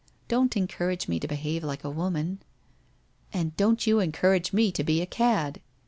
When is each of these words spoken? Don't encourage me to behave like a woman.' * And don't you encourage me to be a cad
Don't 0.27 0.57
encourage 0.57 1.07
me 1.07 1.19
to 1.19 1.27
behave 1.27 1.63
like 1.63 1.83
a 1.83 1.89
woman.' 1.91 2.39
* 2.87 3.31
And 3.33 3.55
don't 3.55 3.85
you 3.85 3.99
encourage 3.99 4.51
me 4.51 4.71
to 4.71 4.83
be 4.83 4.99
a 4.99 5.05
cad 5.05 5.61